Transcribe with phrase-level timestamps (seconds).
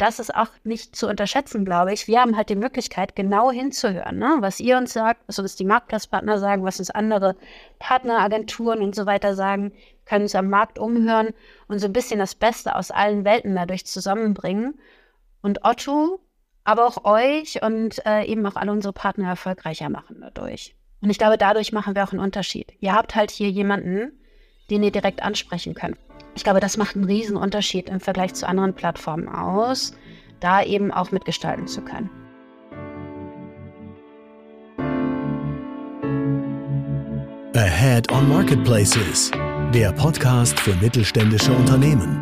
[0.00, 2.08] das ist auch nicht zu unterschätzen, glaube ich.
[2.08, 4.36] Wir haben halt die Möglichkeit, genau hinzuhören, ne?
[4.40, 7.36] was ihr uns sagt, was uns die Marktplatzpartner sagen, was uns andere
[7.78, 9.72] Partneragenturen und so weiter sagen,
[10.06, 11.28] können uns am Markt umhören
[11.68, 14.80] und so ein bisschen das Beste aus allen Welten dadurch zusammenbringen.
[15.42, 16.20] Und Otto,
[16.64, 20.74] aber auch euch und äh, eben auch alle unsere Partner erfolgreicher machen dadurch.
[21.02, 22.72] Und ich glaube, dadurch machen wir auch einen Unterschied.
[22.80, 24.12] Ihr habt halt hier jemanden,
[24.70, 25.96] den ihr direkt ansprechen könnt.
[26.34, 29.92] Ich glaube, das macht einen riesen Unterschied im Vergleich zu anderen Plattformen aus,
[30.40, 32.10] da eben auch mitgestalten zu können.
[37.54, 39.30] Ahead on Marketplaces,
[39.74, 42.20] der Podcast für mittelständische Unternehmen.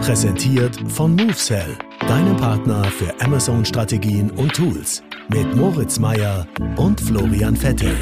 [0.00, 1.76] Präsentiert von MoveSell,
[2.08, 5.02] deinem Partner für Amazon-Strategien und Tools.
[5.28, 7.94] Mit Moritz Meyer und Florian Vettel.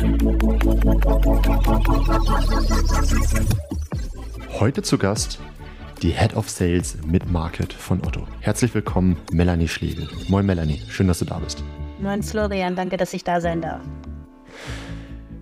[4.59, 5.41] Heute zu Gast
[6.03, 8.27] die Head of Sales mit Market von Otto.
[8.41, 10.09] Herzlich willkommen, Melanie Schlegel.
[10.29, 11.63] Moin Melanie, schön, dass du da bist.
[12.01, 13.81] Moin Florian, danke, dass ich da sein darf.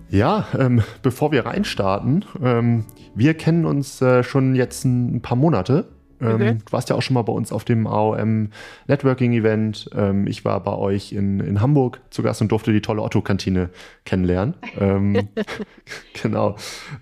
[0.09, 5.89] Ja, ähm, bevor wir reinstarten, ähm, wir kennen uns äh, schon jetzt ein paar Monate
[6.21, 6.57] ähm, mhm.
[6.59, 8.49] Du warst ja auch schon mal bei uns auf dem AOM
[8.87, 9.89] Networking Event.
[9.95, 13.69] Ähm, ich war bei euch in, in Hamburg zu Gast und durfte die tolle Otto-Kantine
[14.05, 14.55] kennenlernen.
[14.79, 15.29] ähm,
[16.21, 16.55] genau.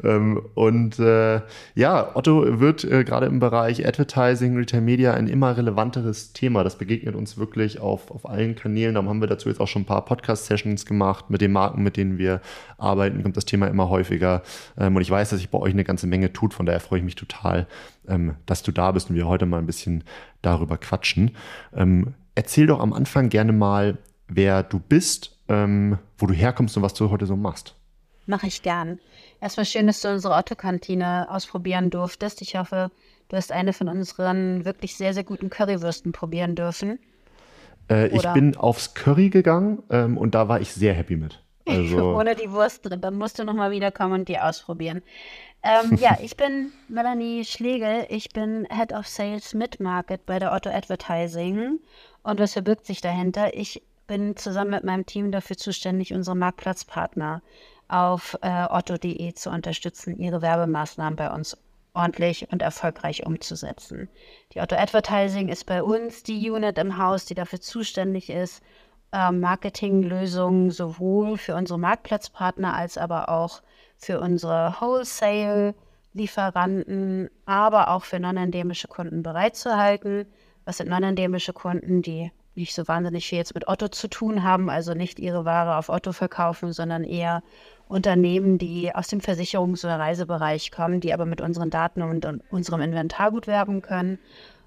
[0.03, 1.41] Ähm, und äh,
[1.75, 6.63] ja, Otto wird äh, gerade im Bereich Advertising, Retail Media ein immer relevanteres Thema.
[6.63, 8.95] Das begegnet uns wirklich auf, auf allen Kanälen.
[8.95, 11.97] Darum haben wir dazu jetzt auch schon ein paar Podcast-Sessions gemacht mit den Marken, mit
[11.97, 12.41] denen wir
[12.77, 13.23] arbeiten.
[13.23, 14.41] Kommt das Thema immer häufiger.
[14.77, 16.53] Ähm, und ich weiß, dass sich bei euch eine ganze Menge tut.
[16.53, 17.67] Von daher freue ich mich total,
[18.07, 20.03] ähm, dass du da bist und wir heute mal ein bisschen
[20.41, 21.35] darüber quatschen.
[21.75, 23.97] Ähm, erzähl doch am Anfang gerne mal,
[24.27, 27.75] wer du bist, ähm, wo du herkommst und was du heute so machst.
[28.27, 28.99] Mache ich gern.
[29.39, 32.41] Erstmal schön, dass du unsere Otto-Kantine ausprobieren durftest.
[32.41, 32.89] Ich hoffe,
[33.29, 36.97] du hast eine von unseren wirklich sehr, sehr guten Currywürsten probieren dürfen.
[37.89, 41.44] Äh, ich bin aufs Curry gegangen ähm, und da war ich sehr happy mit.
[41.69, 43.01] Also Ohne die Wurst drin.
[43.01, 45.01] Dann musst du nochmal wiederkommen und die ausprobieren.
[45.63, 48.05] Ähm, ja, ich bin Melanie Schlegel.
[48.09, 51.79] Ich bin Head of Sales Mid Market bei der Otto Advertising.
[52.23, 53.55] Und was verbirgt sich dahinter?
[53.55, 57.41] Ich bin zusammen mit meinem Team dafür zuständig, unsere Marktplatzpartner
[57.87, 61.57] auf äh, otto.de zu unterstützen, ihre Werbemaßnahmen bei uns
[61.93, 64.09] ordentlich und erfolgreich umzusetzen.
[64.53, 68.61] Die Otto Advertising ist bei uns die Unit im Haus, die dafür zuständig ist,
[69.15, 73.61] äh, Marketinglösungen sowohl für unsere Marktplatzpartner als aber auch
[73.95, 80.25] für unsere Wholesale-Lieferanten, aber auch für non-endemische Kunden bereitzuhalten.
[80.65, 84.69] Was sind non-endemische Kunden, die nicht so wahnsinnig viel jetzt mit Otto zu tun haben,
[84.69, 87.41] also nicht ihre Ware auf Otto verkaufen, sondern eher
[87.87, 92.43] Unternehmen, die aus dem Versicherungs- oder Reisebereich kommen, die aber mit unseren Daten und, und
[92.49, 94.19] unserem Inventar gut werben können.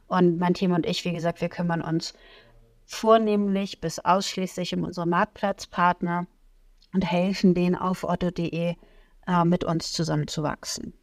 [0.06, 2.14] Und mein Team und ich, wie gesagt, wir kümmern uns
[2.88, 6.26] vornehmlich bis ausschließlich um unsere Marktplatzpartner
[6.94, 8.76] und helfen denen auf otto.de
[9.26, 10.94] äh, mit uns zusammenzuwachsen.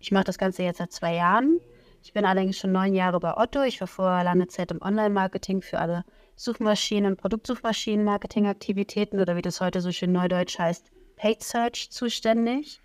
[0.00, 1.60] Ich mache das Ganze jetzt seit zwei Jahren.
[2.02, 3.62] Ich bin allerdings schon neun Jahre bei Otto.
[3.62, 6.04] Ich war vorher lange Zeit im Online-Marketing für alle
[6.36, 12.80] Suchmaschinen- Produktsuchmaschinen-Marketing-Aktivitäten oder wie das heute so schön neudeutsch heißt, Paid Search zuständig.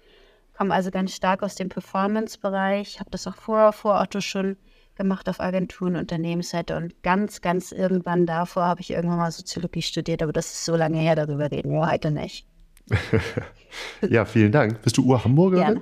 [0.55, 4.57] Komme also ganz stark aus dem Performance-Bereich, habe das auch vorher vor Otto schon
[4.95, 10.21] gemacht auf Agenturen, Unternehmensseite und ganz, ganz irgendwann davor habe ich irgendwann mal Soziologie studiert,
[10.21, 12.47] aber das ist so lange her, darüber reden wir heute nicht.
[14.09, 14.81] ja, vielen Dank.
[14.81, 15.81] Bist du Ur-Hamburgerin?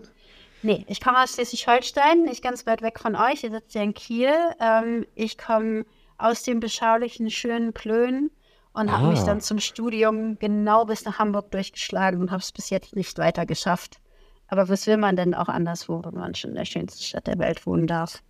[0.64, 3.44] Nee, ich komme aus Schleswig-Holstein, nicht ganz weit weg von euch.
[3.44, 4.32] Ihr sitzt ja in Kiel.
[4.60, 5.86] Ähm, ich komme
[6.18, 8.30] aus dem beschaulichen, schönen Plön
[8.74, 9.00] und ah.
[9.00, 12.96] habe mich dann zum Studium genau bis nach Hamburg durchgeschlagen und habe es bis jetzt
[12.96, 14.00] nicht weiter geschafft.
[14.48, 17.40] Aber was will man denn auch anderswo, wenn man schon in der schönsten Stadt der
[17.40, 18.22] Welt wohnen darf?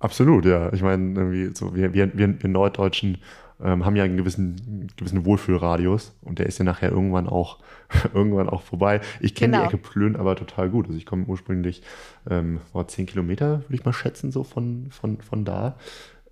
[0.00, 0.72] Absolut, ja.
[0.72, 3.18] Ich meine, irgendwie so, wir, wir, wir, Norddeutschen
[3.62, 7.58] ähm, haben ja einen gewissen, gewissen Wohlfühlradius und der ist ja nachher irgendwann auch,
[8.14, 9.00] irgendwann auch vorbei.
[9.20, 9.68] Ich kenne genau.
[9.68, 10.86] die Ecke Plön aber total gut.
[10.86, 11.82] Also ich komme ursprünglich
[12.30, 15.76] ähm, war zehn Kilometer, würde ich mal schätzen, so von, von, von da.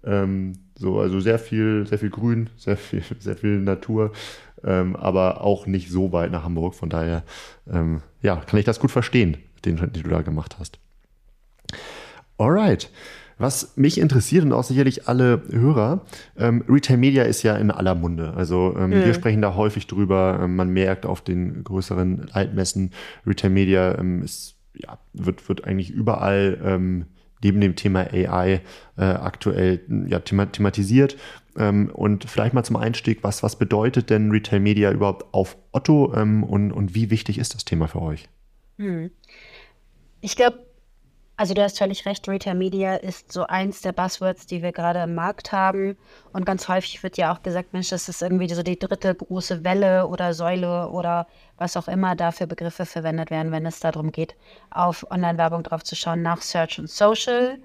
[0.05, 4.12] Ähm, so, also sehr viel, sehr viel Grün, sehr viel, sehr viel Natur,
[4.62, 6.75] ähm, aber auch nicht so weit nach Hamburg.
[6.75, 7.25] Von daher,
[7.69, 10.79] ähm, ja, kann ich das gut verstehen, den, den du da gemacht hast.
[12.38, 12.90] Alright.
[13.38, 16.06] Was mich interessiert und auch sicherlich alle Hörer,
[16.38, 18.33] ähm, Retail Media ist ja in aller Munde.
[18.35, 19.05] Also ähm, mhm.
[19.05, 20.41] wir sprechen da häufig drüber.
[20.43, 22.93] Ähm, man merkt auf den größeren Altmessen,
[23.27, 27.06] Retail Media ähm, ist, ja, wird, wird eigentlich überall ähm,
[27.43, 28.62] neben dem Thema AI
[28.97, 31.17] äh, aktuell ja, thema thematisiert.
[31.59, 36.15] Ähm, und vielleicht mal zum Einstieg, was, was bedeutet denn Retail Media überhaupt auf Otto
[36.15, 38.29] ähm, und, und wie wichtig ist das Thema für euch?
[38.79, 39.11] Hm.
[40.21, 40.65] Ich glaube,
[41.38, 45.03] Also du hast völlig recht, Retail Media ist so eins der Buzzwords, die wir gerade
[45.03, 45.99] im Markt haben.
[46.33, 49.62] Und ganz häufig wird ja auch gesagt, Mensch, das ist irgendwie so die dritte große
[49.62, 51.27] Welle oder Säule oder
[51.59, 54.35] was auch immer da für Begriffe verwendet werden, wenn es darum geht,
[54.71, 57.59] auf Online-Werbung drauf zu schauen, nach Search und Social.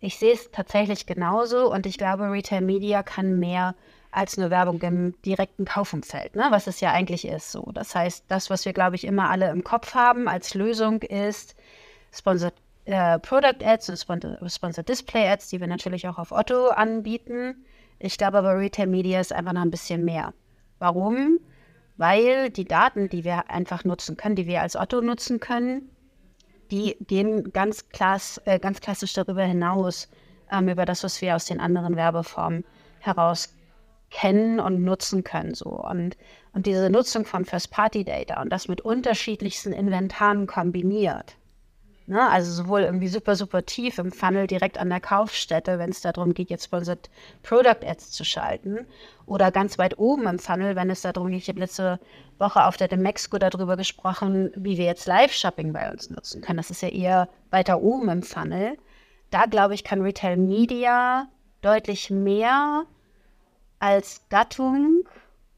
[0.00, 3.74] Ich sehe es tatsächlich genauso und ich glaube, Retail Media kann mehr
[4.10, 6.46] als nur Werbung im direkten Kaufumfeld, ne?
[6.48, 7.52] was es ja eigentlich ist.
[7.52, 7.70] So.
[7.74, 11.54] Das heißt, das, was wir, glaube ich, immer alle im Kopf haben als Lösung ist
[12.10, 12.54] Sponsored
[12.88, 17.66] äh, Product Ads und Sponsored Display Ads, die wir natürlich auch auf Otto anbieten.
[17.98, 20.32] Ich glaube aber Retail Media ist einfach noch ein bisschen mehr.
[20.78, 21.38] Warum?
[21.98, 25.90] Weil die Daten, die wir einfach nutzen können, die wir als Otto nutzen können,
[26.70, 30.08] die gehen ganz, klass, äh, ganz klassisch darüber hinaus,
[30.50, 32.64] ähm, über das, was wir aus den anderen Werbeformen
[33.00, 33.54] heraus
[34.10, 35.54] kennen und nutzen können.
[35.54, 35.70] So.
[35.70, 36.16] Und,
[36.54, 41.36] und diese Nutzung von First-Party-Data und das mit unterschiedlichsten Inventaren kombiniert,
[42.08, 42.26] Ne?
[42.26, 46.32] Also sowohl irgendwie super, super tief im Funnel direkt an der Kaufstätte, wenn es darum
[46.32, 47.10] geht, jetzt Sponsored
[47.42, 48.86] Product Ads zu schalten,
[49.26, 52.00] oder ganz weit oben im Funnel, wenn es darum geht, ich habe letzte
[52.38, 56.56] Woche auf der Demexco darüber gesprochen, wie wir jetzt Live-Shopping bei uns nutzen können.
[56.56, 58.78] Das ist ja eher weiter oben im Funnel.
[59.30, 61.28] Da glaube ich, kann Retail Media
[61.60, 62.84] deutlich mehr
[63.80, 65.04] als Gattung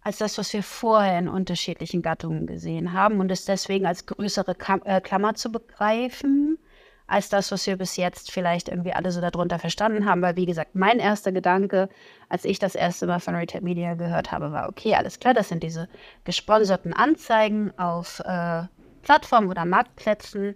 [0.02, 4.56] als das, was wir vorher in unterschiedlichen Gattungen gesehen haben und es deswegen als größere
[4.84, 6.58] äh, Klammer zu begreifen,
[7.06, 10.22] als das, was wir bis jetzt vielleicht irgendwie alle so darunter verstanden haben.
[10.22, 11.88] Weil, wie gesagt, mein erster Gedanke,
[12.28, 15.48] als ich das erste Mal von Retail Media gehört habe, war, okay, alles klar, das
[15.48, 15.88] sind diese
[16.24, 18.62] gesponserten Anzeigen auf äh,
[19.02, 20.54] Plattformen oder Marktplätzen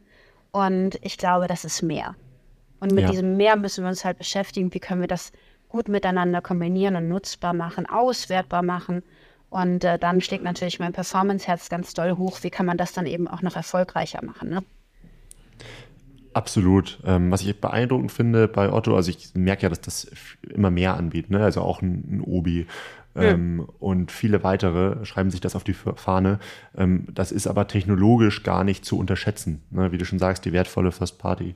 [0.53, 2.15] und ich glaube, das ist mehr.
[2.81, 3.11] Und mit ja.
[3.11, 5.33] diesem Mehr müssen wir uns halt beschäftigen, wie können wir das
[5.69, 9.03] gut miteinander kombinieren und nutzbar machen, auswertbar machen
[9.55, 12.43] und äh, dann schlägt natürlich mein Performance-Herz ganz doll hoch.
[12.43, 14.51] Wie kann man das dann eben auch noch erfolgreicher machen?
[14.51, 14.65] Ne?
[16.33, 16.99] Absolut.
[17.05, 20.11] Ähm, was ich beeindruckend finde bei Otto, also ich merke ja, dass das
[20.43, 21.45] immer mehr anbietet, ne?
[21.45, 22.67] also auch ein, ein Obi
[23.15, 23.75] ähm, ja.
[23.79, 26.41] und viele weitere schreiben sich das auf die Fahne.
[26.77, 29.63] Ähm, das ist aber technologisch gar nicht zu unterschätzen.
[29.71, 29.93] Ne?
[29.93, 31.55] Wie du schon sagst, die wertvolle First Party,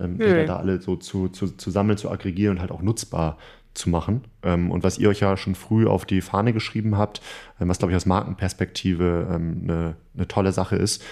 [0.00, 0.44] ähm, ja.
[0.46, 3.38] da alle so zu, zu, zu sammeln, zu aggregieren und halt auch nutzbar
[3.76, 4.24] zu machen.
[4.42, 7.20] Ähm, und was ihr euch ja schon früh auf die Fahne geschrieben habt,
[7.60, 11.02] ähm, was glaube ich aus Markenperspektive ähm, eine, eine, tolle Sache ist,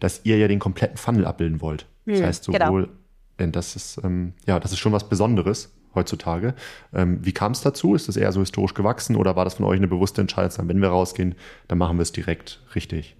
[0.00, 1.86] dass ihr ja den kompletten Funnel abbilden wollt.
[2.06, 2.96] Das mhm, heißt sowohl, genau.
[3.38, 4.00] denn das ist
[4.46, 6.54] ja das ist schon was Besonderes heutzutage.
[6.90, 7.94] Wie kam es dazu?
[7.94, 10.68] Ist das eher so historisch gewachsen oder war das von euch eine bewusste Entscheidung?
[10.68, 11.34] Wenn wir rausgehen,
[11.68, 13.14] dann machen wir es direkt richtig.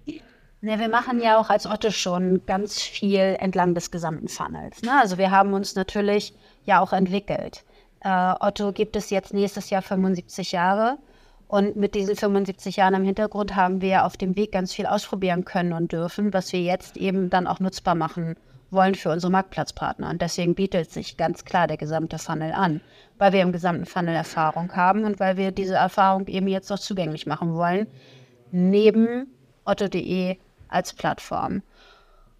[0.61, 4.81] Ne, wir machen ja auch als Otto schon ganz viel entlang des gesamten Funnels.
[4.81, 4.97] Ne?
[4.99, 6.33] Also wir haben uns natürlich
[6.63, 7.65] ja auch entwickelt.
[8.03, 10.97] Äh, Otto gibt es jetzt nächstes Jahr 75 Jahre.
[11.47, 15.45] Und mit diesen 75 Jahren im Hintergrund haben wir auf dem Weg ganz viel ausprobieren
[15.45, 18.35] können und dürfen, was wir jetzt eben dann auch nutzbar machen
[18.71, 20.09] wollen für unsere Marktplatzpartner.
[20.09, 22.81] Und deswegen bietet sich ganz klar der gesamte Funnel an,
[23.19, 26.79] weil wir im gesamten Funnel Erfahrung haben und weil wir diese Erfahrung eben jetzt auch
[26.79, 27.85] zugänglich machen wollen,
[28.51, 29.27] neben
[29.63, 30.37] otto.de
[30.69, 31.61] als Plattform.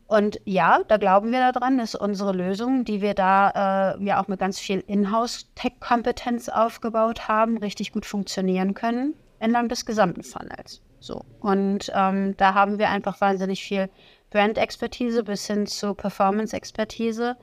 [0.07, 4.27] Und ja, da glauben wir daran, dass unsere Lösung, die wir da äh, ja auch
[4.27, 10.81] mit ganz viel Inhouse-Tech-Kompetenz aufgebaut haben, richtig gut funktionieren können entlang des gesamten Funnels.
[10.99, 11.25] So.
[11.41, 13.89] Und ähm, da haben wir einfach wahnsinnig viel
[14.29, 17.35] Brand-Expertise bis hin zu Performance-Expertise,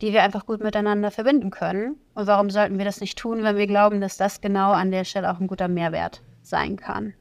[0.00, 1.96] die wir einfach gut miteinander verbinden können.
[2.14, 5.04] Und warum sollten wir das nicht tun, wenn wir glauben, dass das genau an der
[5.04, 7.12] Stelle auch ein guter Mehrwert sein kann?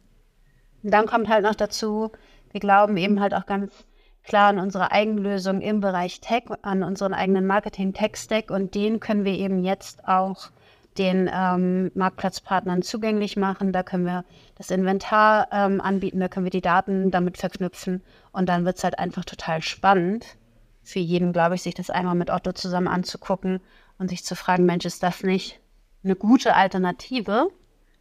[0.81, 2.12] Und dann kommt halt noch dazu,
[2.51, 3.86] wir glauben eben halt auch ganz
[4.23, 9.33] klar an unsere Eigenlösung im Bereich Tech, an unseren eigenen Marketing-Tech-Stack und den können wir
[9.33, 10.49] eben jetzt auch
[10.97, 13.71] den ähm, Marktplatzpartnern zugänglich machen.
[13.71, 14.25] Da können wir
[14.55, 18.83] das Inventar ähm, anbieten, da können wir die Daten damit verknüpfen und dann wird es
[18.83, 20.37] halt einfach total spannend
[20.83, 23.61] für jeden, glaube ich, sich das einmal mit Otto zusammen anzugucken
[23.97, 25.59] und sich zu fragen, Mensch, ist das nicht
[26.03, 27.49] eine gute Alternative,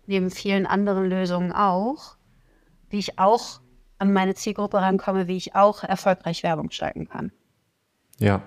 [0.06, 2.16] neben vielen anderen Lösungen auch,
[2.90, 3.60] die ich auch
[4.00, 7.32] an meine Zielgruppe rankomme, wie ich auch erfolgreich Werbung schalten kann.
[8.18, 8.42] Ja.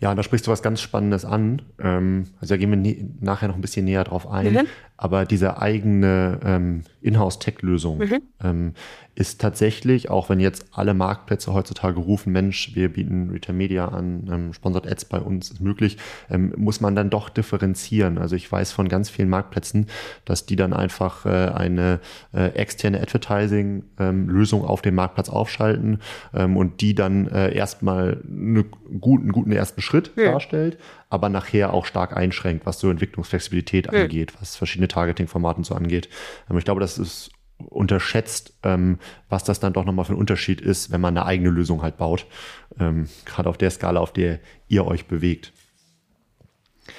[0.00, 1.62] Ja, da sprichst du was ganz Spannendes an.
[1.80, 4.52] Ähm, also da gehen wir nachher noch ein bisschen näher drauf ein.
[4.52, 4.66] Mhm.
[4.98, 8.22] Aber diese eigene ähm, Inhouse-Tech-Lösung mhm.
[8.42, 8.74] ähm,
[9.14, 14.28] ist tatsächlich, auch wenn jetzt alle Marktplätze heutzutage rufen, Mensch, wir bieten Retail Media an,
[14.30, 15.98] ähm, Sponsored Ads bei uns ist möglich,
[16.30, 18.18] ähm, muss man dann doch differenzieren.
[18.18, 19.86] Also ich weiß von ganz vielen Marktplätzen,
[20.24, 22.00] dass die dann einfach äh, eine
[22.32, 26.00] äh, externe Advertising-Lösung ähm, auf dem Marktplatz aufschalten
[26.34, 28.64] ähm, und die dann äh, erstmal eine
[29.00, 30.32] guten, einen guten ersten Schritt ja.
[30.32, 30.78] darstellt,
[31.10, 33.98] aber nachher auch stark einschränkt, was so Entwicklungsflexibilität mhm.
[33.98, 36.08] angeht, was verschiedene Targeting-Formaten so angeht.
[36.50, 38.98] Ähm, ich glaube, das ist unterschätzt, ähm,
[39.28, 41.96] was das dann doch nochmal für ein Unterschied ist, wenn man eine eigene Lösung halt
[41.96, 42.26] baut.
[42.78, 44.38] Ähm, Gerade auf der Skala, auf der
[44.68, 45.52] ihr euch bewegt.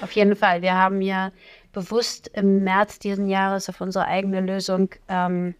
[0.00, 0.62] Auf jeden Fall.
[0.62, 1.32] Wir haben ja
[1.72, 5.54] bewusst im März diesen Jahres auf unsere eigene Lösung ähm,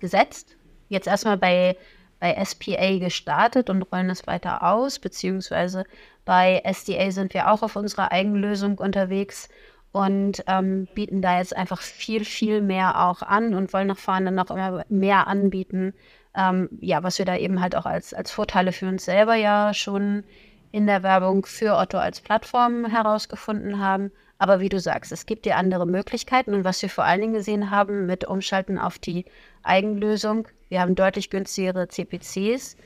[0.00, 0.56] gesetzt.
[0.88, 1.76] Jetzt erstmal bei,
[2.20, 5.84] bei SPA gestartet und rollen es weiter aus, beziehungsweise
[6.24, 9.48] bei SDA sind wir auch auf unserer eigenen Lösung unterwegs
[9.92, 14.32] und ähm, bieten da jetzt einfach viel, viel mehr auch an und wollen nach vorne
[14.32, 15.94] noch immer mehr anbieten.
[16.34, 19.74] Ähm, ja, was wir da eben halt auch als, als Vorteile für uns selber ja
[19.74, 20.24] schon
[20.70, 24.10] in der Werbung für Otto als Plattform herausgefunden haben.
[24.38, 27.34] Aber wie du sagst, es gibt ja andere Möglichkeiten und was wir vor allen Dingen
[27.34, 29.26] gesehen haben mit Umschalten auf die
[29.62, 32.76] Eigenlösung, wir haben deutlich günstigere CPCs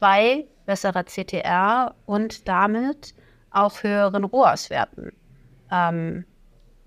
[0.00, 3.14] bei besserer CTR und damit
[3.50, 5.12] auch höheren ROAS-Werten.
[5.70, 6.24] Ähm,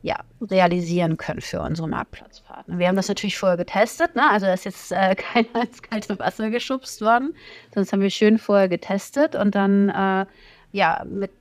[0.02, 2.80] ja, realisieren können für unsere Marktplatzpartner.
[2.80, 4.30] Wir haben das natürlich vorher getestet, ne?
[4.30, 7.36] also da ist jetzt äh, keiner ins kalte Wasser geschubst worden,
[7.74, 10.26] sonst haben wir schön vorher getestet und dann äh,
[10.72, 11.32] ja mit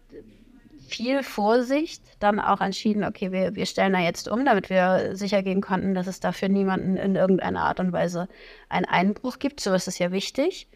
[0.88, 5.42] viel Vorsicht dann auch entschieden, okay, wir, wir stellen da jetzt um, damit wir sicher
[5.42, 8.26] gehen konnten, dass es dafür niemanden in irgendeiner Art und Weise
[8.68, 9.60] einen Einbruch gibt.
[9.60, 10.66] So ist es ja wichtig.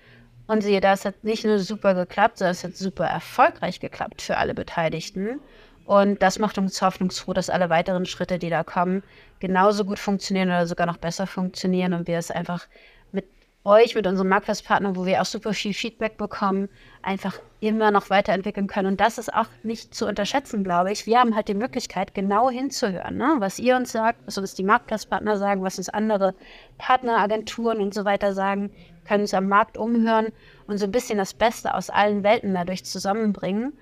[0.47, 4.37] Und siehe, das hat nicht nur super geklappt, sondern es hat super erfolgreich geklappt für
[4.37, 5.41] alle Beteiligten.
[5.85, 9.03] Und das macht uns hoffnungsfroh, dass alle weiteren Schritte, die da kommen,
[9.41, 12.67] genauso gut funktionieren oder sogar noch besser funktionieren und wir es einfach
[13.11, 13.27] mit
[13.65, 16.69] euch, mit unserem Marktplatzpartner, wo wir auch super viel Feedback bekommen,
[17.03, 18.89] einfach immer noch weiterentwickeln können.
[18.89, 21.07] Und das ist auch nicht zu unterschätzen, glaube ich.
[21.07, 23.37] Wir haben halt die Möglichkeit, genau hinzuhören, ne?
[23.39, 26.35] was ihr uns sagt, was uns die Marktplatzpartner sagen, was uns andere
[26.79, 28.71] Partneragenturen und so weiter sagen,
[29.05, 30.29] können uns am Markt umhören
[30.67, 33.73] und so ein bisschen das Beste aus allen Welten dadurch zusammenbringen.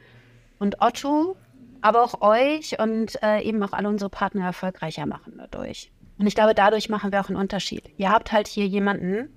[0.58, 1.36] Und Otto
[1.80, 5.90] aber auch euch und äh, eben auch alle unsere Partner erfolgreicher machen dadurch.
[6.18, 7.90] Und ich glaube, dadurch machen wir auch einen Unterschied.
[7.96, 9.34] Ihr habt halt hier jemanden,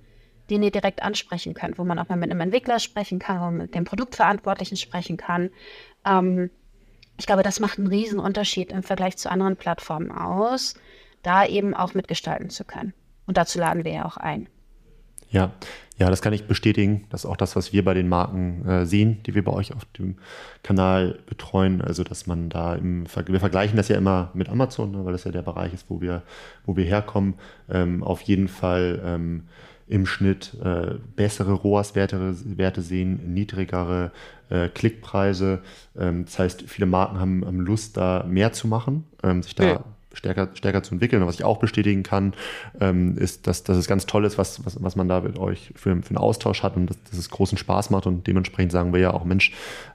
[0.49, 3.45] den ihr direkt ansprechen könnt, wo man auch mal mit einem Entwickler sprechen kann, wo
[3.45, 5.49] man mit dem Produktverantwortlichen sprechen kann.
[6.05, 6.49] Ähm,
[7.17, 10.75] ich glaube, das macht einen riesen Unterschied im Vergleich zu anderen Plattformen aus,
[11.21, 12.93] da eben auch mitgestalten zu können.
[13.25, 14.49] Und dazu laden wir ja auch ein.
[15.33, 15.51] Ja,
[15.97, 17.05] ja, das kann ich bestätigen.
[17.09, 19.73] Das ist auch das, was wir bei den Marken äh, sehen, die wir bei euch
[19.73, 20.15] auf dem
[20.63, 21.81] Kanal betreuen.
[21.81, 25.11] Also, dass man da im Ver wir vergleichen das ja immer mit Amazon, ne, weil
[25.13, 26.23] das ja der Bereich ist, wo wir,
[26.65, 27.35] wo wir herkommen.
[27.69, 29.43] Ähm, auf jeden Fall ähm,
[29.87, 34.11] im Schnitt äh, bessere ROAS-Werte Werte sehen, niedrigere
[34.49, 35.61] äh, Klickpreise.
[35.97, 39.63] Ähm, das heißt, viele Marken haben, haben Lust, da mehr zu machen, ähm, sich da
[39.63, 41.21] ja stärker, stärker zu entwickeln.
[41.21, 42.33] Und was ich auch bestätigen kann,
[42.79, 45.71] ähm, ist, dass, dass es ganz toll ist, was, was, was man da mit euch
[45.75, 48.07] für, für einen Austausch hat und dass, dass es großen Spaß macht.
[48.07, 49.51] Und dementsprechend sagen wir ja auch, Mensch,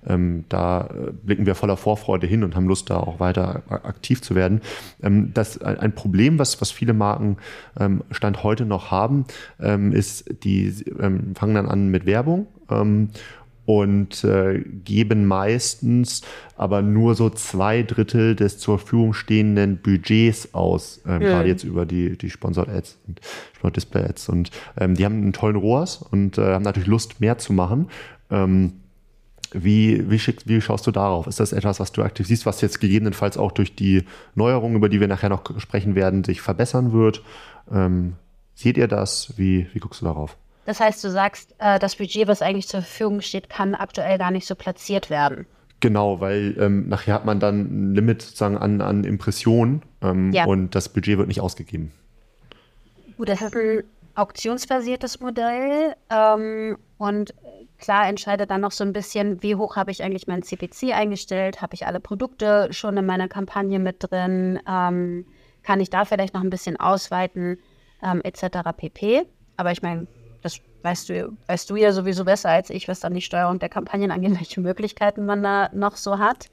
[0.07, 4.23] ähm, da äh, blicken wir voller Vorfreude hin und haben Lust, da auch weiter aktiv
[4.23, 4.61] zu werden.
[5.03, 7.37] Ähm, das ein Problem, was, was viele Marken
[7.79, 9.25] ähm, Stand heute noch haben,
[9.61, 10.69] ähm, ist, die
[11.01, 13.11] ähm, fangen dann an mit Werbung ähm,
[13.69, 16.23] und äh, geben meistens
[16.57, 21.29] aber nur so zwei Drittel des zur Verfügung stehenden Budgets aus, ähm, ja.
[21.29, 23.21] gerade jetzt über die, die Sponsored Ads und
[23.53, 24.31] Sponsored Display Ads.
[24.31, 27.91] Und ähm, die haben einen tollen ROAS und äh, haben natürlich Lust, mehr zu machen.
[28.31, 28.73] Ähm,
[29.53, 31.27] wie, wie, schick, wie schaust du darauf?
[31.27, 34.89] Ist das etwas, was du aktiv siehst, was jetzt gegebenenfalls auch durch die Neuerungen, über
[34.89, 37.23] die wir nachher noch sprechen werden, sich verbessern wird?
[37.71, 38.15] Ähm,
[38.55, 39.35] seht ihr das?
[39.37, 40.39] Wie, wie guckst du darauf?
[40.69, 44.31] Das heißt, du sagst, äh, das Budget, was eigentlich zur Verfügung steht, kann aktuell gar
[44.31, 45.47] nicht so platziert werden.
[45.81, 50.45] Genau, weil ähm, nachher hat man dann ein Limit sozusagen an, an Impressionen ähm, ja.
[50.45, 51.91] und das Budget wird nicht ausgegeben.
[53.17, 53.83] Gut, das ist ein
[54.15, 57.33] auktionsbasiertes Modell ähm, und
[57.79, 61.63] klar entscheidet dann noch so ein bisschen, wie hoch habe ich eigentlich meinen CPC eingestellt,
[61.63, 65.25] habe ich alle Produkte schon in meiner Kampagne mit drin, ähm,
[65.63, 67.57] kann ich da vielleicht noch ein bisschen ausweiten,
[68.03, 68.59] ähm, etc.
[68.77, 69.23] pp.
[69.57, 70.07] Aber ich meine,
[70.43, 73.69] das weißt du, weißt du ja sowieso besser als ich, was dann die Steuerung der
[73.69, 76.49] Kampagnen angeht, welche Möglichkeiten man da noch so hat.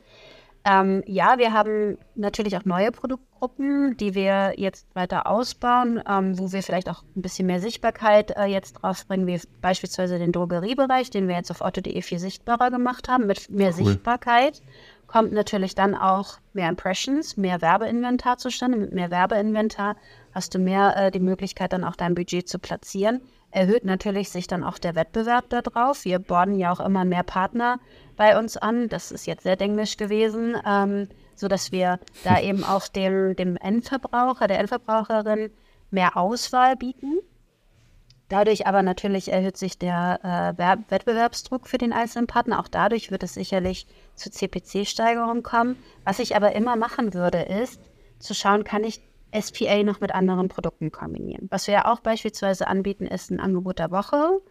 [0.68, 6.52] Ähm, ja, wir haben natürlich auch neue Produktgruppen, die wir jetzt weiter ausbauen, ähm, wo
[6.52, 11.28] wir vielleicht auch ein bisschen mehr Sichtbarkeit äh, jetzt draufbringen, wie beispielsweise den Drogeriebereich, den
[11.28, 13.28] wir jetzt auf otto.de viel sichtbarer gemacht haben.
[13.28, 13.86] Mit mehr cool.
[13.86, 14.64] Sichtbarkeit
[15.06, 18.80] kommt natürlich dann auch mehr Impressions, mehr Werbeinventar zustande.
[18.80, 19.96] Mit mehr Werbeinventar
[20.34, 23.22] hast du mehr äh, die Möglichkeit, dann auch dein Budget zu platzieren
[23.56, 26.04] erhöht natürlich sich dann auch der Wettbewerb darauf.
[26.04, 27.80] Wir borden ja auch immer mehr Partner
[28.18, 28.90] bei uns an.
[28.90, 34.48] Das ist jetzt sehr englisch gewesen, ähm, sodass wir da eben auch dem, dem Endverbraucher,
[34.48, 35.52] der Endverbraucherin
[35.90, 37.20] mehr Auswahl bieten.
[38.28, 40.20] Dadurch aber natürlich erhöht sich der
[40.58, 42.60] äh, Wettbewerbsdruck für den einzelnen Partner.
[42.60, 45.78] Auch dadurch wird es sicherlich zu CPC-Steigerungen kommen.
[46.04, 47.80] Was ich aber immer machen würde, ist
[48.20, 49.02] zu schauen, kann ich
[49.40, 51.48] SPA noch mit anderen Produkten kombinieren.
[51.52, 54.42] Was wir ja auch beispielsweise anbieten, ist ein Angebot der Woche,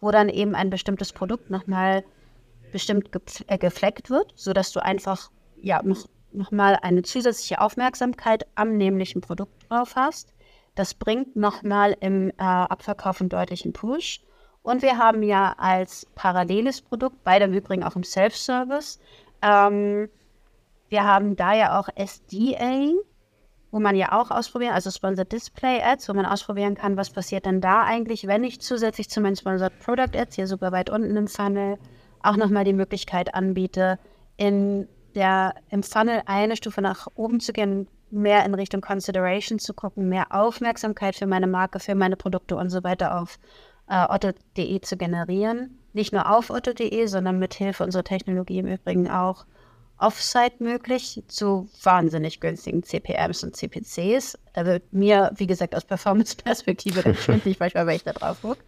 [0.00, 2.04] wo dann eben ein bestimmtes Produkt nochmal
[2.72, 3.10] bestimmt
[3.46, 5.30] äh, gefleckt wird, sodass du einfach
[5.60, 10.32] ja noch, noch mal eine zusätzliche Aufmerksamkeit am nämlichen Produkt drauf hast.
[10.74, 14.22] Das bringt nochmal im äh, Abverkauf einen deutlichen Push.
[14.62, 19.00] Und wir haben ja als paralleles Produkt, beide im Übrigen auch im Self-Service,
[19.42, 20.08] ähm,
[20.88, 22.92] wir haben da ja auch SDA,
[23.72, 27.46] wo man ja auch ausprobieren, also Sponsored Display Ads, wo man ausprobieren kann, was passiert
[27.46, 31.16] denn da eigentlich, wenn ich zusätzlich zu meinen Sponsored Product Ads, hier super weit unten
[31.16, 31.78] im Funnel,
[32.22, 33.98] auch nochmal die Möglichkeit anbiete,
[34.36, 39.72] in der, im Funnel eine Stufe nach oben zu gehen, mehr in Richtung Consideration zu
[39.72, 43.38] gucken, mehr Aufmerksamkeit für meine Marke, für meine Produkte und so weiter auf
[43.88, 45.78] äh, otto.de zu generieren.
[45.94, 49.46] Nicht nur auf otto.de, sondern mit Hilfe unserer Technologie im Übrigen auch
[50.02, 54.36] Offsite möglich zu wahnsinnig günstigen CPMs und CPCs.
[54.52, 58.62] Da wird mir, wie gesagt, aus Performance-Perspektive ganz schwindlig manchmal, wenn ich da drauf gucke.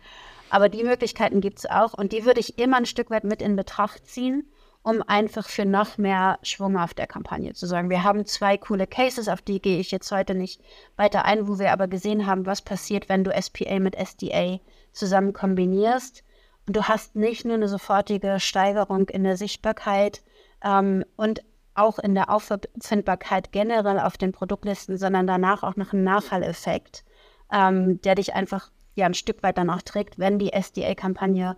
[0.50, 3.42] Aber die Möglichkeiten gibt es auch und die würde ich immer ein Stück weit mit
[3.42, 4.46] in Betracht ziehen,
[4.84, 7.90] um einfach für noch mehr Schwung auf der Kampagne zu sorgen.
[7.90, 10.60] Wir haben zwei coole Cases, auf die gehe ich jetzt heute nicht
[10.96, 14.60] weiter ein, wo wir aber gesehen haben, was passiert, wenn du SPA mit SDA
[14.92, 16.22] zusammen kombinierst.
[16.66, 20.22] Und du hast nicht nur eine sofortige Steigerung in der Sichtbarkeit,
[20.64, 21.42] ähm, und
[21.75, 27.04] auch in der Auffindbarkeit generell auf den Produktlisten, sondern danach auch noch einen Nachhalleffekt,
[27.52, 31.56] ähm, der dich einfach ja ein Stück weit danach trägt, wenn die SDA-Kampagne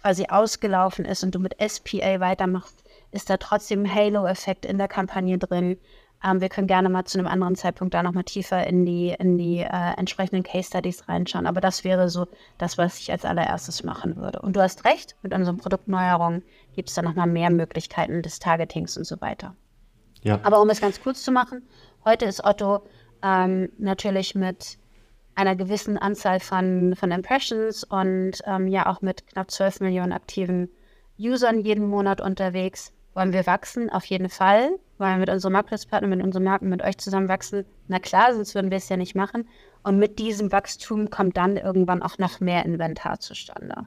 [0.00, 4.88] quasi ausgelaufen ist und du mit SPA weitermachst, ist da trotzdem ein Halo-Effekt in der
[4.88, 5.78] Kampagne drin,
[6.24, 9.36] ähm, wir können gerne mal zu einem anderen Zeitpunkt da nochmal tiefer in die, in
[9.36, 11.46] die äh, entsprechenden Case Studies reinschauen.
[11.46, 12.26] Aber das wäre so
[12.56, 14.40] das, was ich als allererstes machen würde.
[14.40, 16.42] Und du hast recht, mit unseren Produktneuerungen
[16.74, 19.54] gibt es da nochmal mehr Möglichkeiten des Targetings und so weiter.
[20.22, 20.40] Ja.
[20.42, 21.62] Aber um es ganz kurz zu machen,
[22.04, 22.80] heute ist Otto
[23.22, 24.78] ähm, natürlich mit
[25.34, 30.70] einer gewissen Anzahl von, von Impressions und ähm, ja auch mit knapp 12 Millionen aktiven
[31.18, 32.92] Usern jeden Monat unterwegs.
[33.12, 33.90] Wollen wir wachsen?
[33.90, 34.70] Auf jeden Fall.
[34.98, 37.64] Wollen mit unserem Marktplatzpartner, mit unseren Marken, mit euch zusammen wachsen?
[37.88, 39.48] Na klar, sonst würden wir es ja nicht machen.
[39.82, 43.86] Und mit diesem Wachstum kommt dann irgendwann auch noch mehr Inventar zustande.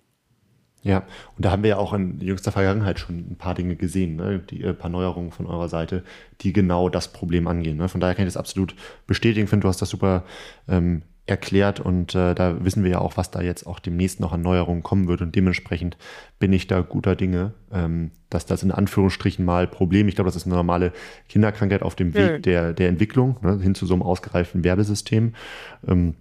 [0.84, 1.04] Ja,
[1.36, 4.39] und da haben wir ja auch in jüngster Vergangenheit schon ein paar Dinge gesehen, ne?
[4.39, 6.04] die, ein äh, paar Neuerungen von eurer Seite,
[6.41, 7.78] die genau das Problem angehen.
[7.78, 7.89] Ne?
[7.89, 9.46] Von daher kann ich das absolut bestätigen.
[9.46, 10.24] Ich finde, du hast das super
[10.67, 14.32] ähm, erklärt und äh, da wissen wir ja auch, was da jetzt auch demnächst noch
[14.32, 15.98] an Neuerungen kommen wird und dementsprechend
[16.40, 20.38] bin ich da guter Dinge, ähm, dass das in Anführungsstrichen mal Problem, ich glaube, das
[20.38, 20.94] ist eine normale
[21.28, 22.42] Kinderkrankheit auf dem Weg mhm.
[22.44, 25.34] der, der Entwicklung ne, hin zu so einem ausgereiften Werbesystem.
[25.88, 26.16] Ähm,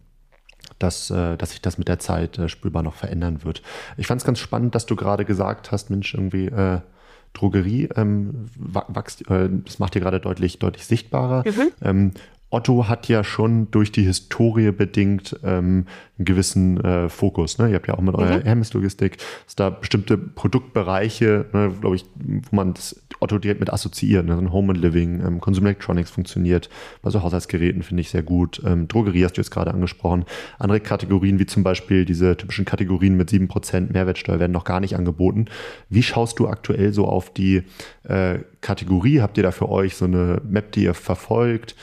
[0.79, 3.63] dass, äh, dass sich das mit der Zeit äh, spürbar noch verändern wird.
[3.97, 6.81] Ich fand es ganz spannend, dass du gerade gesagt hast, Mensch, irgendwie äh,
[7.33, 11.45] Drogerie ähm, wächst, äh, das macht ihr gerade deutlich, deutlich sichtbarer.
[11.47, 11.73] Mhm.
[11.83, 12.13] Ähm,
[12.57, 15.85] Otto hat ja schon durch die Historie bedingt ähm,
[16.17, 17.59] einen gewissen äh, Fokus.
[17.59, 17.69] Ne?
[17.69, 18.23] Ihr habt ja auch mit mhm.
[18.23, 23.71] eurer Hermes-Logistik, dass da bestimmte Produktbereiche, ne, glaube ich, wo man das Otto direkt mit
[23.71, 24.25] assoziiert.
[24.25, 24.51] Ne?
[24.51, 26.71] Home and Living, ähm, Consumer Electronics funktioniert,
[27.03, 28.63] bei so Haushaltsgeräten finde ich sehr gut.
[28.65, 30.25] Ähm, Drogerie hast du jetzt gerade angesprochen.
[30.59, 34.97] Andere Kategorien, wie zum Beispiel diese typischen Kategorien mit 7% Mehrwertsteuer, werden noch gar nicht
[34.97, 35.45] angeboten.
[35.91, 37.65] Wie schaust du aktuell so auf die
[38.05, 39.21] äh, Kategorie?
[39.21, 41.75] Habt ihr da für euch so eine Map, die ihr verfolgt?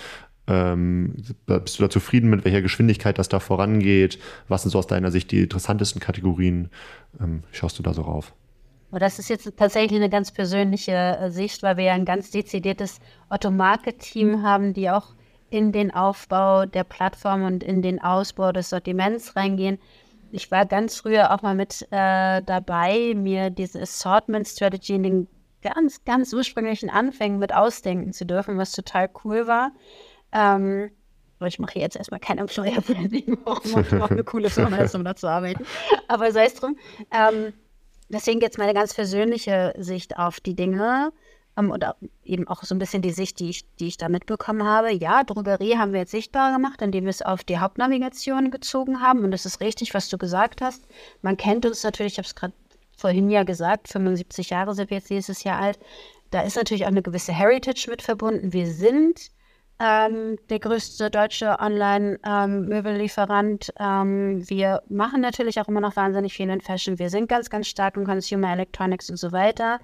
[0.48, 4.20] Ähm, bist du da zufrieden mit welcher Geschwindigkeit das da vorangeht?
[4.48, 6.70] Was sind so aus deiner Sicht die interessantesten Kategorien?
[7.20, 8.34] Ähm, schaust du da so rauf?
[8.92, 13.00] Das ist jetzt tatsächlich eine ganz persönliche äh, Sicht, weil wir ja ein ganz dezidiertes
[13.30, 15.16] Otto-Market-Team haben, die auch
[15.50, 19.80] in den Aufbau der Plattform und in den Ausbau des Sortiments reingehen.
[20.32, 25.28] Ich war ganz früher auch mal mit äh, dabei, mir diese Assortment Strategy in den
[25.62, 29.72] ganz, ganz ursprünglichen Anfängen mit ausdenken zu dürfen, was total cool war.
[30.34, 30.92] Ähm,
[31.46, 35.16] ich mache jetzt erstmal kein Employer Branding, um auch eine coole Firma ist, um da
[35.16, 35.66] zu arbeiten.
[36.08, 36.78] Aber sei es drum.
[37.12, 37.54] Ähm,
[38.10, 41.12] deswegen jetzt meine ganz persönliche Sicht auf die Dinge
[41.58, 41.86] ähm, und
[42.24, 44.92] eben auch so ein bisschen die Sicht, die ich, die ich da mitbekommen habe.
[44.92, 49.24] Ja, Drogerie haben wir jetzt sichtbar gemacht, indem wir es auf die Hauptnavigation gezogen haben.
[49.24, 50.88] Und das ist richtig, was du gesagt hast.
[51.22, 52.54] Man kennt uns natürlich, ich habe es gerade
[52.98, 55.80] vorhin ja gesagt, 75 Jahre sind wir jetzt dieses Jahr alt.
[56.32, 58.54] Da ist natürlich auch eine gewisse Heritage mit verbunden.
[58.54, 59.32] Wir sind
[59.80, 63.74] ähm, der größte deutsche Online-Möbellieferant.
[63.80, 67.00] Ähm, ähm, wir machen natürlich auch immer noch wahnsinnig viel in Fashion.
[67.00, 69.80] Wir sind ganz, ganz stark in Consumer Electronics und so weiter.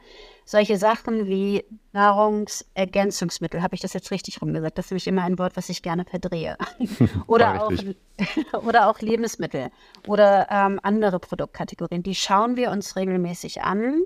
[0.45, 4.77] Solche Sachen wie Nahrungsergänzungsmittel, habe ich das jetzt richtig rumgesagt?
[4.77, 6.57] Das ist nämlich immer ein Wort, was ich gerne verdrehe.
[7.27, 7.71] oder, auch,
[8.65, 9.69] oder auch Lebensmittel
[10.07, 12.03] oder ähm, andere Produktkategorien.
[12.03, 14.03] Die schauen wir uns regelmäßig an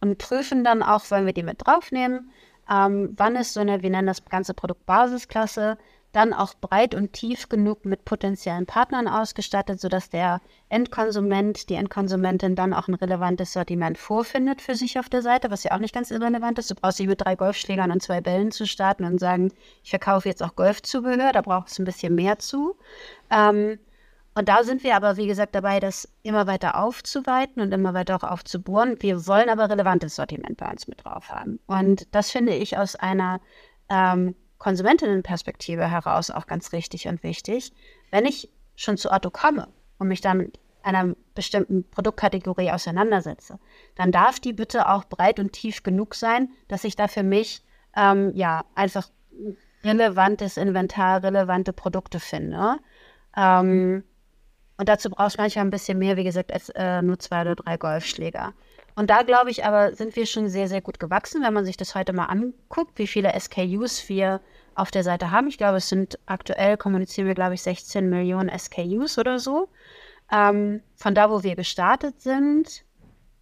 [0.00, 2.30] und prüfen dann auch, wollen wir die mit draufnehmen
[2.70, 5.78] ähm, wann ist so eine, wir nennen das ganze Produkt Basisklasse,
[6.16, 12.56] dann auch breit und tief genug mit potenziellen Partnern ausgestattet, sodass der Endkonsument, die Endkonsumentin
[12.56, 15.94] dann auch ein relevantes Sortiment vorfindet für sich auf der Seite, was ja auch nicht
[15.94, 16.70] ganz irrelevant ist.
[16.70, 19.52] Du brauchst nicht mit drei Golfschlägern und zwei Bällen zu starten und sagen,
[19.84, 22.76] ich verkaufe jetzt auch Golfzubehör, da braucht es ein bisschen mehr zu.
[23.30, 23.78] Ähm,
[24.36, 28.16] und da sind wir aber, wie gesagt, dabei, das immer weiter aufzuweiten und immer weiter
[28.16, 29.00] auch aufzubohren.
[29.00, 31.58] Wir wollen aber relevantes Sortiment bei uns mit drauf haben.
[31.66, 33.40] Und das finde ich aus einer
[33.88, 37.72] ähm, Konsumentinnenperspektive heraus auch ganz richtig und wichtig.
[38.10, 39.68] Wenn ich schon zu Otto komme
[39.98, 43.58] und mich dann mit einer bestimmten Produktkategorie auseinandersetze,
[43.94, 47.62] dann darf die bitte auch breit und tief genug sein, dass ich da für mich
[47.96, 49.08] ähm, ja einfach
[49.82, 52.76] relevantes Inventar, relevante Produkte finde.
[53.34, 54.04] Ähm,
[54.78, 57.54] und dazu brauchst du manchmal ein bisschen mehr, wie gesagt, als äh, nur zwei oder
[57.54, 58.52] drei Golfschläger.
[58.94, 61.76] Und da glaube ich aber, sind wir schon sehr, sehr gut gewachsen, wenn man sich
[61.76, 64.40] das heute mal anguckt, wie viele SKUs wir
[64.74, 65.48] auf der Seite haben.
[65.48, 69.68] Ich glaube, es sind aktuell, kommunizieren wir, glaube ich, 16 Millionen SKUs oder so.
[70.32, 72.84] Ähm, von da, wo wir gestartet sind,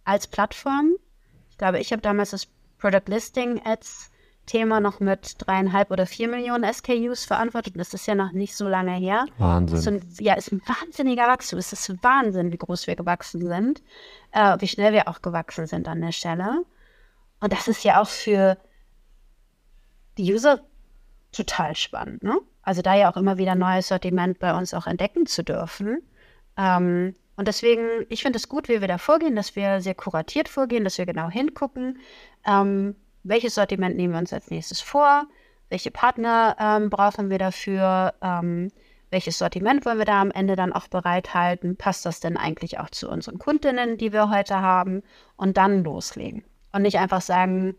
[0.03, 0.95] als Plattform.
[1.49, 4.11] Ich glaube, ich habe damals das Product Listing Ads
[4.45, 7.73] Thema noch mit dreieinhalb oder vier Millionen SKUs verantwortet.
[7.77, 9.25] Das ist ja noch nicht so lange her.
[9.37, 9.77] Wahnsinn.
[9.77, 11.59] Ist ein, ja, ist ein wahnsinniger Wachstum.
[11.59, 13.81] Es ist Wahnsinn, wie groß wir gewachsen sind,
[14.31, 16.63] äh, wie schnell wir auch gewachsen sind an der Stelle.
[17.39, 18.57] Und das ist ja auch für
[20.17, 20.61] die User
[21.31, 22.23] total spannend.
[22.23, 22.39] Ne?
[22.61, 26.01] Also da ja auch immer wieder neues Sortiment bei uns auch entdecken zu dürfen.
[26.57, 30.47] Ähm, und deswegen, ich finde es gut, wie wir da vorgehen, dass wir sehr kuratiert
[30.47, 31.99] vorgehen, dass wir genau hingucken.
[32.45, 35.25] Ähm, welches Sortiment nehmen wir uns als nächstes vor,
[35.69, 38.71] welche Partner ähm, brauchen wir dafür, ähm,
[39.09, 42.89] welches Sortiment wollen wir da am Ende dann auch bereithalten, passt das denn eigentlich auch
[42.89, 45.01] zu unseren Kundinnen, die wir heute haben
[45.37, 47.75] und dann loslegen und nicht einfach sagen,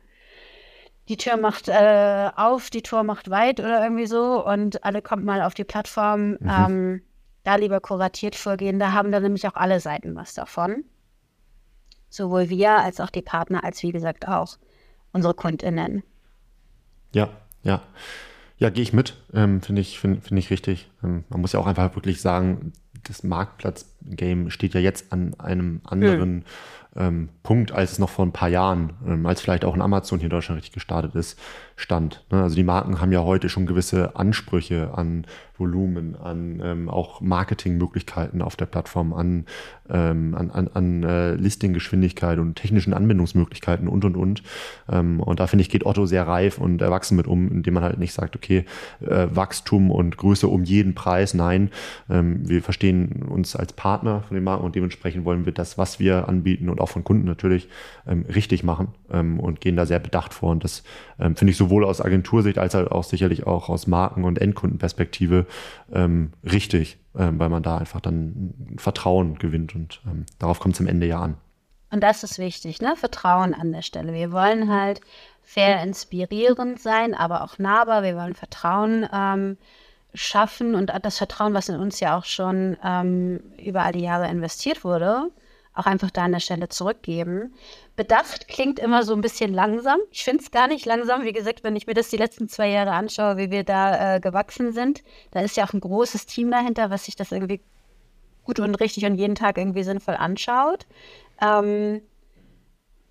[1.09, 5.25] die Tür macht äh, auf, die Tür macht weit oder irgendwie so und alle kommt
[5.25, 6.31] mal auf die Plattform.
[6.31, 6.39] Mhm.
[6.43, 7.03] Ähm,
[7.45, 10.85] da lieber kuratiert vorgehen, da haben dann nämlich auch alle Seiten was davon.
[12.09, 14.57] Sowohl wir als auch die Partner, als wie gesagt auch
[15.17, 16.03] unsere KundInnen.
[17.13, 17.31] Ja,
[17.63, 17.83] ja.
[18.59, 19.17] Ja, gehe ich mit.
[19.35, 20.91] Ähm, Finde ich, find, find ich richtig.
[21.03, 22.73] Ähm, man muss ja auch einfach wirklich sagen,
[23.05, 26.45] das Marktplatz-Game steht ja jetzt an einem anderen
[26.97, 30.19] ähm, Punkt, als es noch vor ein paar Jahren, ähm, als vielleicht auch ein Amazon
[30.19, 31.39] hier in Deutschland richtig gestartet ist,
[31.77, 32.25] stand.
[32.31, 32.43] Ne?
[32.43, 35.27] Also die Marken haben ja heute schon gewisse Ansprüche an
[35.59, 39.47] Volumen, an ähm, auch Marketingmöglichkeiten auf der Plattform, an,
[39.89, 44.43] ähm, an, an, an äh, Listinggeschwindigkeit und technischen Anbindungsmöglichkeiten und und und.
[44.91, 47.85] Ähm, und da finde ich, geht Otto sehr reif und erwachsen mit um, indem man
[47.85, 48.65] halt nicht sagt, okay,
[49.01, 51.35] äh, Wachstum und Größe um jeden Preis.
[51.35, 51.71] Nein,
[52.11, 55.99] ähm, wir verstehen uns als Partner von den Marken und dementsprechend wollen wir das, was
[55.99, 57.69] wir anbieten und auch von Kunden natürlich
[58.07, 60.51] ähm, richtig machen ähm, und gehen da sehr bedacht vor.
[60.51, 60.83] Und das
[61.19, 65.47] ähm, finde ich sowohl aus Agentursicht als halt auch sicherlich auch aus Marken- und Endkundenperspektive
[65.93, 70.81] ähm, richtig, ähm, weil man da einfach dann Vertrauen gewinnt und ähm, darauf kommt es
[70.81, 71.37] am Ende ja an.
[71.91, 72.95] Und das ist wichtig, ne?
[72.97, 74.13] Vertrauen an der Stelle.
[74.13, 75.01] Wir wollen halt
[75.43, 78.03] fair inspirierend sein, aber auch nahbar.
[78.03, 79.57] Wir wollen Vertrauen ähm,
[80.13, 84.29] schaffen und das Vertrauen, was in uns ja auch schon ähm, über all die Jahre
[84.29, 85.31] investiert wurde,
[85.77, 87.55] auch einfach da an der Stelle zurückgeben.
[87.97, 89.99] Bedacht klingt immer so ein bisschen langsam.
[90.11, 91.25] Ich finde es gar nicht langsam.
[91.25, 94.21] Wie gesagt, wenn ich mir das die letzten zwei Jahre anschaue, wie wir da äh,
[94.21, 97.61] gewachsen sind, da ist ja auch ein großes Team dahinter, was sich das irgendwie
[98.45, 100.87] gut und richtig und jeden Tag irgendwie sinnvoll anschaut.
[101.43, 102.01] Ähm,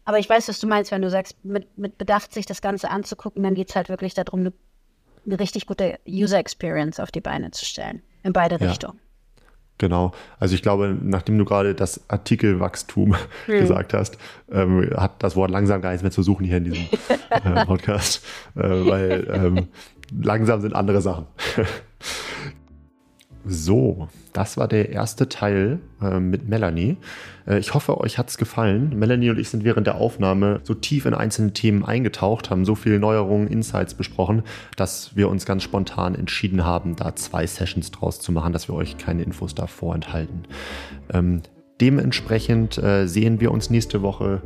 [0.06, 2.90] aber ich weiß, was du meinst, wenn du sagst, mit, mit Bedacht sich das Ganze
[2.90, 4.54] anzugucken, dann geht es halt wirklich darum, eine,
[5.26, 8.02] eine, richtig gute User Experience auf die Beine zu stellen.
[8.24, 8.68] In beide ja.
[8.68, 9.00] Richtungen.
[9.78, 10.14] Genau.
[10.40, 13.60] Also ich glaube, nachdem du gerade das Artikelwachstum hm.
[13.60, 14.18] gesagt hast,
[14.52, 16.88] ähm, hat das Wort langsam gar nichts mehr zu suchen hier in diesem
[17.30, 19.68] äh, Podcast, äh, weil ähm,
[20.22, 21.28] langsam sind andere Sachen.
[23.48, 26.98] So, das war der erste Teil äh, mit Melanie.
[27.48, 28.98] Äh, ich hoffe, euch hat es gefallen.
[28.98, 32.74] Melanie und ich sind während der Aufnahme so tief in einzelne Themen eingetaucht, haben so
[32.74, 34.42] viele Neuerungen, Insights besprochen,
[34.78, 38.74] dass wir uns ganz spontan entschieden haben, da zwei Sessions draus zu machen, dass wir
[38.74, 40.46] euch keine Infos da vorenthalten.
[41.14, 41.42] Ähm,
[41.80, 44.42] dementsprechend äh, sehen wir uns nächste Woche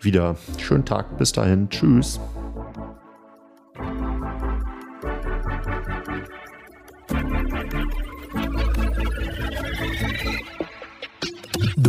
[0.00, 0.36] wieder.
[0.58, 1.68] Schönen Tag, bis dahin.
[1.68, 2.18] Tschüss.